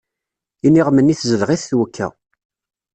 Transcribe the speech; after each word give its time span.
Iniɣem-nni 0.65 1.15
tezdeɣ-it 1.15 1.63
twekka. 1.69 2.07